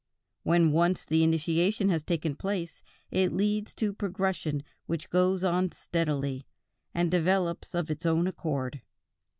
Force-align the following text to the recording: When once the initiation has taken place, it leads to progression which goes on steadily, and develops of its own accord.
When 0.41 0.71
once 0.71 1.05
the 1.05 1.21
initiation 1.23 1.89
has 1.89 2.01
taken 2.01 2.35
place, 2.35 2.81
it 3.11 3.31
leads 3.31 3.75
to 3.75 3.93
progression 3.93 4.63
which 4.87 5.11
goes 5.11 5.43
on 5.43 5.71
steadily, 5.73 6.47
and 6.91 7.11
develops 7.11 7.75
of 7.75 7.91
its 7.91 8.03
own 8.07 8.25
accord. 8.25 8.81